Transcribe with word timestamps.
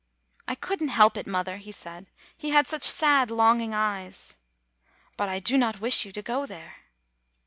"I 0.47 0.55
could 0.55 0.81
n't 0.81 0.89
help 0.89 1.15
it, 1.15 1.27
mother," 1.27 1.57
he 1.57 1.71
said. 1.71 2.07
''He 2.39 2.51
has 2.53 2.67
such 2.69 2.81
sad, 2.81 3.29
longing 3.29 3.75
eyes." 3.75 4.33
"But 5.15 5.29
I 5.29 5.39
do 5.39 5.59
not 5.59 5.79
wish 5.79 6.05
you 6.05 6.11
to 6.13 6.23
go 6.23 6.47
there." 6.47 6.77